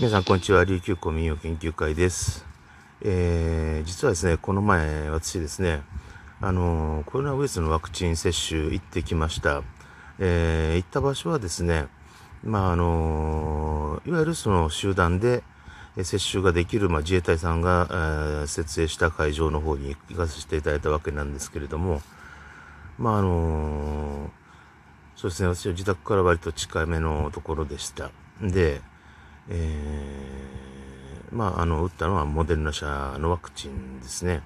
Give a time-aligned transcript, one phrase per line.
[0.00, 0.62] 皆さん、こんにちは。
[0.62, 2.46] 琉球公民謡研究会です。
[3.02, 5.82] えー、実はですね、この前、私ですね、
[6.40, 9.64] あのコロナウイルスのワクチン接種行ってきました。
[10.20, 11.88] えー、行った場所はですね、
[12.44, 15.42] まあ、あのいわゆるその集団で
[16.00, 22.02] 接種ができる、まあ、自衛隊さんが、えー、設営した会場の方に行かせていただいたわけなんですけれども、
[23.00, 24.30] まあ、あの
[25.16, 28.12] そうですね、私は自宅から割と近めのところでした。
[28.40, 28.80] で、
[29.50, 34.42] えー、まあ、あの、打ったのはモデルナ社のワクチンですね。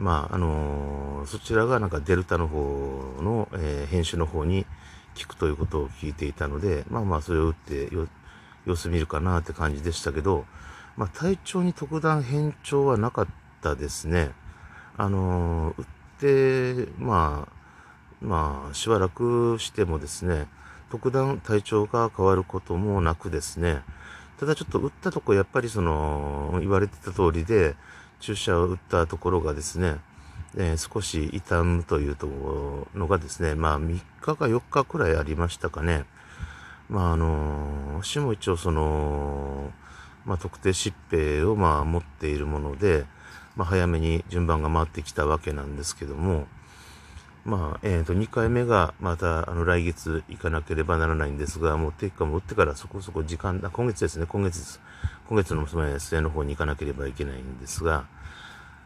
[0.00, 2.58] まあ、あのそちらがなんかデルタの方
[3.20, 4.64] の、えー、編集の方に
[5.20, 7.90] 効くということを聞いていたので、まあまあ、それを打って
[8.64, 10.46] 様子見るかなって感じでしたけど、
[10.96, 13.26] まあ、体調に特段変調はなかっ
[13.60, 14.30] たですね。
[14.96, 15.84] あの打っ
[16.18, 20.46] て、まあ、まあ、しばらくしてもですね、
[20.90, 23.82] 特段体調が変わることもなくですね、
[24.40, 27.76] ただちょっと打ったとこ、やっぱりその、言われてた通りで、
[28.20, 29.98] 注射を打ったところがですね、
[30.56, 36.06] えー、少し痛むというとのがですね、まあ3日か4日くらいありましたかね。
[36.88, 39.72] まああの、私も一応その、
[40.24, 43.04] まあ特定疾病をまあ持っているもので、
[43.56, 46.46] まあ早めに順番が回ってきたわけなんですけども、
[47.44, 54.78] まあ、えっ、ー、と、2回目がまた、あの、来月行かなければならないんですが、もう、結果も打ってからそこそこ時間、今月ですね、今月、
[55.28, 58.04] 今月の末の方に行かなければいけないんですが、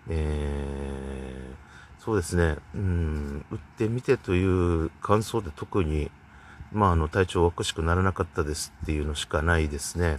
[0.09, 6.11] えー、そうですね、うん、打ってみてという感想で特に、
[6.71, 10.19] まあ、あの、体調おかしくならなかったですっていうのしかないですね。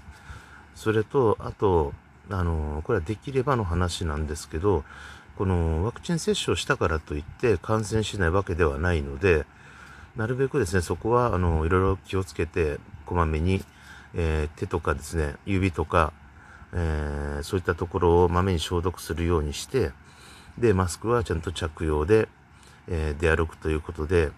[0.74, 1.94] それと、あと、
[2.30, 4.84] あの、これはできればの話なんですけど、
[5.38, 9.46] このワクチン接種をしたからといって感染しないわけではないので、
[10.16, 13.62] なるべくですね、そこは、あの、いろいろ気をつけて、こまめに、
[14.14, 16.14] えー、手とかですね、指とか、
[16.74, 19.92] えー、そういったところをまめに消毒するようにして、
[20.58, 22.30] で、マスクはちゃんと着用で、
[22.88, 24.32] えー、出歩くということで、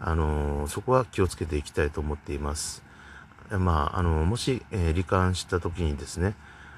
[0.00, 2.84] あのそこは気をつけていきたいと思っています。
[3.50, 6.34] まあ、あのもし、え罹患した時にですね、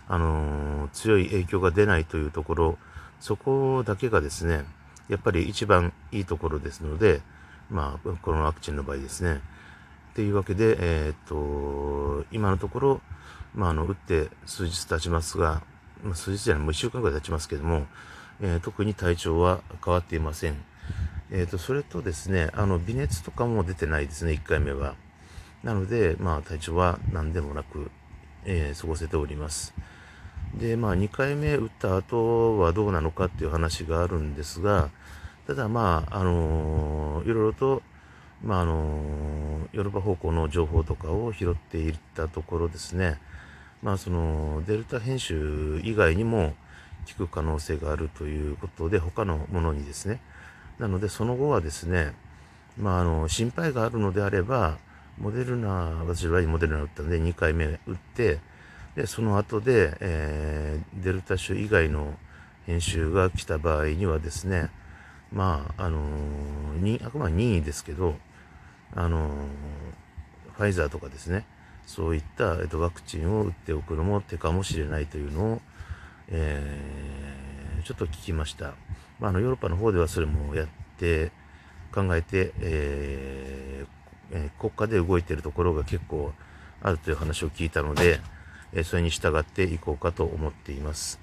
[0.08, 2.78] あの強い影響が出ないというところ、
[3.20, 4.64] そこだけがですね、
[5.08, 7.20] やっぱり一番いいところですので、
[7.70, 9.40] まあ、このワクチンの場合ですね。
[10.10, 13.00] っていうわけで、えー、っと、今のところ、
[13.54, 15.62] まあ、あの、打って数日経ちますが、
[16.02, 17.86] まあ、数日じゃない、もう一週間ぐらい経ちますけども、
[18.40, 20.56] えー、特に体調は変わっていません。
[21.30, 24.94] えっ、と、それとですね、あの、微熱とかも出てないですね、1回目は。
[25.62, 27.90] なので、まあ、体調は何でもなく、
[28.44, 29.74] えー、過ごせております。
[30.54, 34.90] で、まあ、2回目打った後はどうなのかっていう話があるんですが、
[35.46, 37.82] ただ、まあ、あのー、いろいろと、
[38.42, 43.18] まあ、あのー、ヨーロッパ方向の情報とかを拾っていったところですね、
[43.82, 46.54] まあ、その、デルタ編集以外にも
[47.18, 50.20] 効く可能性があるということで、他のものにですね、
[50.78, 52.12] なので、その後はですね、
[52.78, 54.78] まあ、あの、心配があるのであれば、
[55.18, 55.68] モデルナ、
[56.06, 58.40] 私はモデルナ打ったので2回目打って、
[58.96, 62.14] で、その後で、えー、デルタ種以外の
[62.66, 64.70] 編集が来た場合にはですね、
[65.32, 68.16] まあ、あのー、あくまで任意ですけど、
[68.94, 69.30] あの、
[70.54, 71.46] ファイザーとかですね、
[71.86, 75.60] そういった、えっと、ワクチンを打っておくのも手かもしれないというのを、
[76.28, 78.74] えー、ちょっと聞きました。
[79.18, 80.68] まあ、あの、ヨーロッパの方ではそれもやっ
[80.98, 81.32] て、
[81.92, 86.32] 考えて、えーえー、国家で動いているところが結構
[86.82, 88.20] あるという話を聞いたので、
[88.72, 91.20] えそれに従っていこうかと思っています。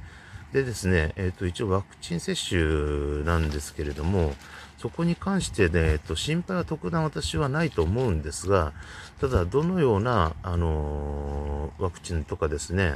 [0.53, 4.33] でですね、えっ、ー、と、一応ワクチン接種なんですけれども、
[4.77, 8.71] そこに関してね、えっ、と、心配は特段私はないと思うんですが、
[9.19, 12.95] ただ、どのような、あのワクチンとかですね、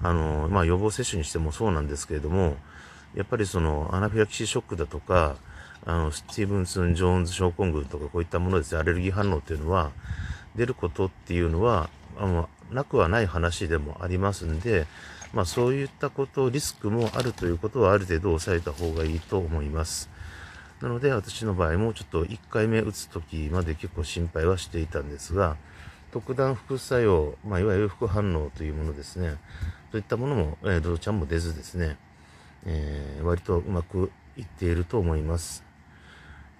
[0.00, 2.56] あのまあ、予防接種にしてもそうなんですけれども、
[3.14, 5.36] やっぱりその、アナフィラキシーショックだとか、
[5.86, 9.90] あの、スティーブンスン・ジョーンズ症候群とかこういったものですね、アレルギー反応っていうのは、
[10.54, 14.86] 出ることっていうのは、あの、なくはない話でもありますんで、
[15.32, 20.10] まあそういったこと、リスクもあるということはある程度抑えた方がいいと思います。
[20.80, 25.56] なので私の場合もちょっと1回目打つ時まで結構心配はしていたんですが、
[26.12, 29.34] 特段副作用、まあ、いわゆる副反応というものですね、
[29.90, 31.96] そういったものも、えー、どちゃんも出ずですね、
[32.66, 35.64] えー、割とうまくいっていると思います。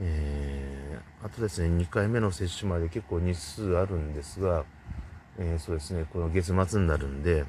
[0.00, 4.64] えー、あとですね、2回目の接種まで結構日数あるんですが、
[5.38, 7.44] えー、そうですね、この月末になるんで、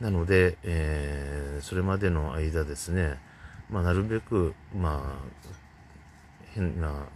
[0.00, 3.18] なので、えー、それまでの間ですね、
[3.68, 5.50] まあ、なるべく、まあ、
[6.54, 7.06] 変な、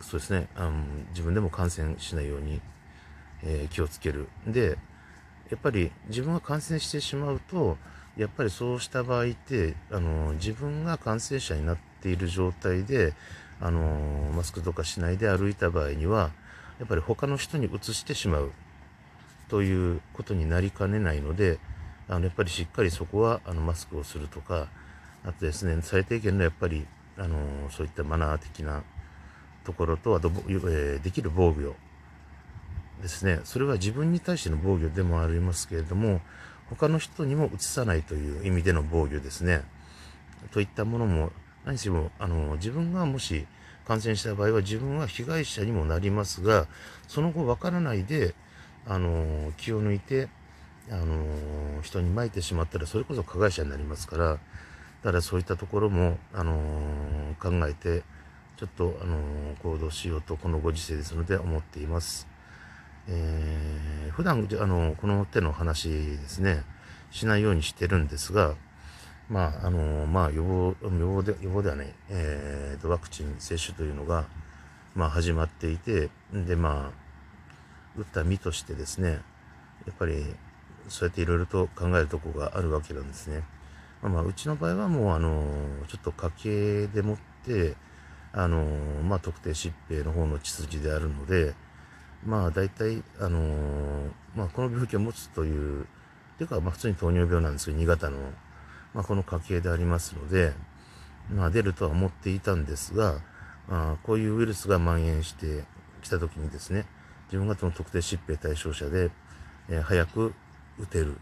[0.00, 0.72] そうですね、あの
[1.10, 2.60] 自分でも感染しないように、
[3.42, 4.28] えー、気をつける。
[4.46, 4.78] で、
[5.50, 7.76] やっぱり自分が感染してしまうと、
[8.16, 13.12] やっぱりそうした場合って、あの、自分が感染者になっている状態で、
[13.60, 16.30] あの、マスクとかしないで歩いた場合には、
[16.78, 18.52] やっぱり他の人にうつしてしまう
[19.54, 21.60] ということになりかねないので、
[22.08, 24.66] あの、やっぱりしっかりそこは、あの、マスクをするとか、
[25.24, 26.84] あとですね、最低限のやっぱり、
[27.16, 28.82] あの、そういったマナー的な
[29.62, 31.76] ところと、あと、えー、できる防御
[33.00, 36.20] ですね、それは自分に対しての防御でもありますけれども、
[36.68, 39.62] 他の人にも移さないという意味での防御ですね。
[40.50, 41.30] といったものも、
[41.64, 43.46] 何しろ、あの、自分がもし
[43.86, 46.66] 感染した場合は自分は被害者にもなりますが、
[47.06, 48.34] その後わからないで、
[48.86, 50.28] あの、気を抜いて、
[50.90, 54.38] あの、人に撒いてしまったら、それこそ加害者になりますから、だ
[55.02, 58.02] からそういったところも、あの、考えて、
[58.56, 59.18] ちょっと、あの、
[59.62, 62.26] 行動しようと、このご時世ですので思っています。
[63.08, 66.62] えー、普段、あの、この手の話ですね、
[67.10, 68.54] しないようにしてるんですが、
[69.28, 74.26] まあ、あの、まあ、予防、予防で、予防ではね、えー、と、ワクチン接種というのが、
[74.94, 77.03] まあ、始まっていて、で、まあ、
[77.96, 79.20] 打った身としてですね、
[79.86, 80.24] やっぱり、
[80.88, 83.42] そうやっていろいろと考えるとこがあるわけなんですね。
[84.02, 85.44] まあ、まあ、うちの場合はもう、あの、
[85.88, 87.76] ちょっと家計でもって、
[88.32, 88.64] あの、
[89.02, 91.54] まあ、特定疾病の方の血筋であるので、
[92.26, 95.86] まあ、大体、あのまあ、この病気を持つという、
[96.38, 98.18] ていうか、まあ、普通に糖尿病なんですけど、2型の、
[98.92, 100.52] まあ、この家系でありますので、
[101.32, 103.20] まあ、出るとは思っていたんですが、
[103.68, 105.64] あ、こういうウイルスが蔓延して
[106.02, 106.86] きたときにですね、
[107.26, 109.10] 自分がその特定疾病対象者で、
[109.68, 110.34] えー、早く
[110.78, 111.16] 打てる、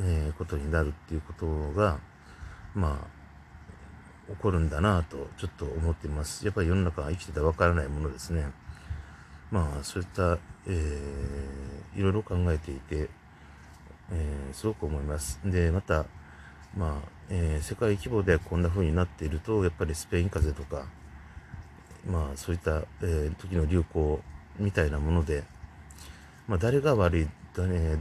[0.00, 1.98] えー、ことになるっていうことが、
[2.74, 3.00] ま
[4.28, 6.44] あ、起こるんだなと、ちょっと思っています。
[6.44, 8.46] やっぱり世の中は生きててわからないものですね。
[9.50, 13.08] まあ、そういった、えー、いろいろ考えていて、
[14.10, 15.40] えー、すごく思います。
[15.44, 16.06] で、また、
[16.76, 20.86] まあ、えー、世界規模でこんな風になっていると、やっぱりスペイン風邪とか、
[22.10, 24.20] まあ、そういった、えー、時の流行
[24.58, 25.44] みたいなもので、
[26.46, 27.98] まあ、誰が悪い、誰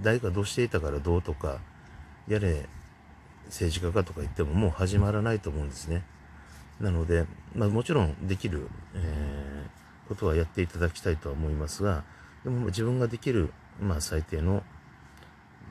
[0.00, 1.58] 誰がどうしていたからどうとか、
[2.28, 2.68] やれ、
[3.46, 6.04] 政治家かとか言ってももう始まらないと思うんですね。
[6.80, 12.04] なので、まあ、もちろんできる、えー、ことはやっていただきたいとは思いますが、
[12.44, 14.62] でも自分ができる、まあ、最低の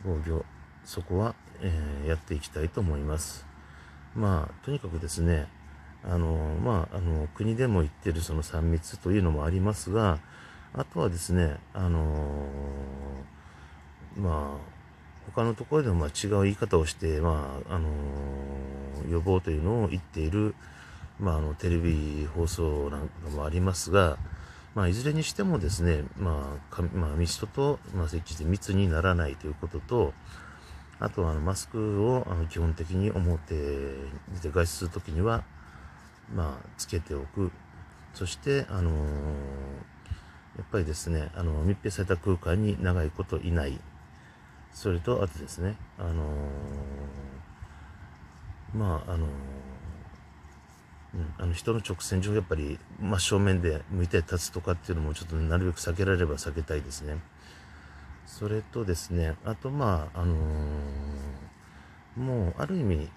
[0.03, 0.43] 防御、
[0.83, 3.45] そこは、えー、やっていきたいと思います。
[4.15, 5.47] まあ、とにかくですね、
[6.03, 10.19] あの、まあ、あの、国でも言ってるその3密というのもありますが、
[10.73, 12.47] あとはですね、あの
[14.15, 14.77] まあ、
[15.33, 17.89] 他のところでもまあ違う言い方をして、まあ、あの
[19.09, 20.55] 予防というのを言っている、
[21.19, 24.17] まあ、あの、テレビ放送なんかもありますが、
[24.75, 30.13] まあ、いずれにしてもですね、まあ、かまあ、人と、まあ、設置して密にならないということと、
[30.99, 35.43] あとはあのマスクをあの基本的に表にて外出するときには、
[36.33, 37.51] まあ、つけておく。
[38.13, 38.93] そして、あのー、
[40.57, 43.79] やっぱりですね、あの、密閉された空間に長いこといない。
[44.71, 46.17] それと、あとですね、あのー、
[48.77, 49.29] まあ、あのー、
[51.15, 57.17] うん、あの人の直線上やっぱり真正面で向いて立つとかっていうのもちょっとなるべく避けられれば避けたいですね。
[58.25, 63.09] それとですね、あとまあ、あのー、もうある意味、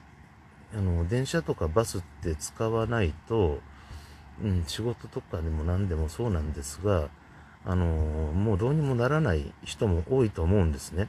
[0.74, 3.60] あの、電車とかバスって使わないと、
[4.42, 7.08] うん、仕事とかでも何でもそうなんですが、
[7.64, 11.08] あの、もうどうにもならない人も多いと思うんですね。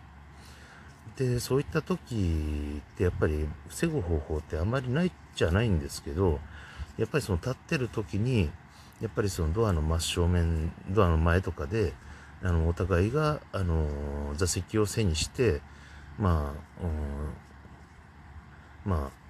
[1.18, 6.40] で、そういった時ってやっぱり防ぐ方法ってあまりないじゃないんですけど、
[6.98, 8.50] やっぱりその立ってる時に、
[9.00, 11.94] やっぱりそのドアの真正面、ドアの前とかで、
[12.44, 13.88] あの、お互いが、あの、
[14.36, 15.62] 座席を背にして、
[16.20, 16.54] ま
[16.84, 16.88] あ、
[18.84, 19.22] まあ、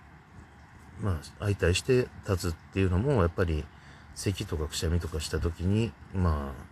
[1.01, 3.65] まあ、相対して立つっていうのも、やっぱり、
[4.13, 6.63] 咳とかくしゃみとかした時に、まあ、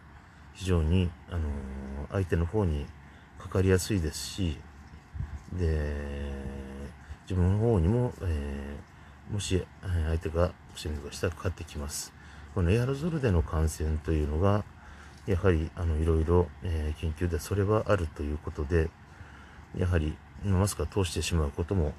[0.53, 1.49] 非常に、あの
[2.11, 2.85] 相手の方に
[3.39, 4.57] かかりやすいですし、
[5.53, 6.31] で、
[7.23, 12.13] 自分の方にも、えー、もし相手がくしゃみとかしたらかかってきます。
[12.53, 14.63] このエアロゾルでの感染というのが、
[15.25, 18.89] やはり、あの、いろいろ、えー、研究でそれはあるということで、
[19.77, 21.93] やはり、マスクを通してしまうことも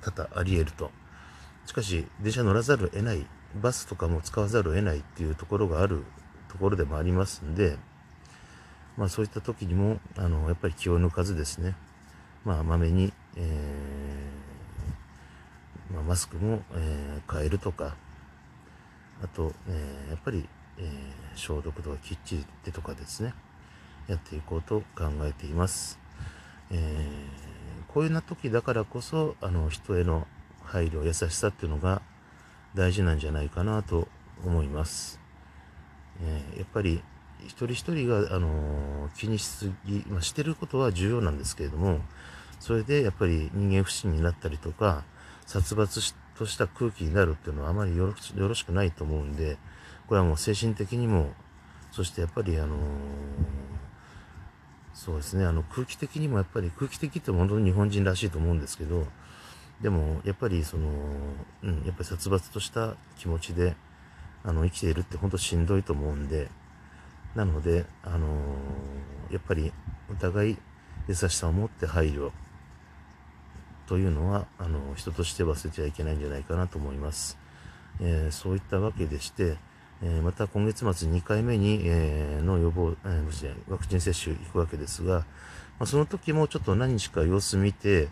[0.00, 0.90] 多々あり得ると。
[1.66, 3.26] しかし、電車乗らざるを得ない、
[3.60, 6.04] バスとかも使わざるを得ないっていうところがある
[6.48, 7.76] ところでもありますんで、
[8.96, 11.76] まあそういった時にも、あの、やっぱり気を抜かずですね、
[12.44, 17.94] まあ、まめに、えー、まあ、マスクも、えー、変えるとか、
[19.22, 20.90] あと、えー、やっぱり、え、
[21.36, 23.34] 消毒とかきっちりってとかですね、
[24.08, 26.00] やっていこうと考えています。
[26.72, 27.06] え、
[27.86, 30.26] こういうな時だからこそ、あの、人への
[30.64, 32.02] 配慮、優しさっていうのが
[32.74, 34.08] 大事なんじゃないかなと
[34.44, 35.20] 思います。
[36.20, 37.02] えー、やっぱり、
[37.40, 42.00] 一人一人が、あの気にしすぎ、まあ、してることは重要なんですけれども、
[42.60, 45.04] それでやっぱり人間不信になったりとか、
[45.46, 49.58] 殺伐とした空気になるっていうのはあまりよろしくないと思うんで、
[50.06, 51.32] これはもう精神的にも、
[51.90, 52.78] そしてやっぱりあのー、
[54.94, 59.06] そうですね、あの空気的にもやっぱり空気的って本当に日本人らしいと思うんですけど、
[59.82, 60.88] でもやっぱりその、
[61.62, 63.74] うん、やっぱり殺伐とした気持ちで、
[64.44, 66.48] あの生きているって本当しんどいと思うんで、
[67.34, 69.72] なので、あのー、やっぱり
[70.10, 70.58] お互い
[71.08, 72.30] 優しさを持って配慮
[73.86, 77.38] というのは、あの、人として忘れちゃいけないんじゃないかなと思います。
[78.00, 79.56] えー、そういったわけでして、
[80.02, 85.20] え、また今月末2回目に、えー、の予防、えー、ワクチン接種行くわけですが、
[85.78, 88.08] まあ、その時もちょっと何日か様子見て、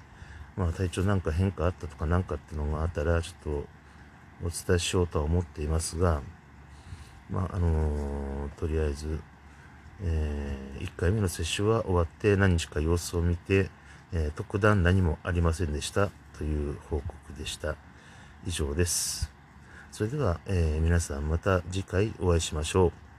[0.60, 3.50] まあ、体調なんか変化あったとかなんかっていうのがあったら、ちょっと
[4.44, 6.20] お伝えしようとは思っていますが、
[7.30, 9.20] まあ、あのー、とりあえず、
[10.02, 13.70] えー、1回目の接種は終わって何日か様子を見て、
[14.12, 17.76] えー、特段何もありませんでしたという報告でした。
[18.46, 19.32] 以上です。
[19.90, 23.09] それでは、え、皆さんまた次回お会いしましょう。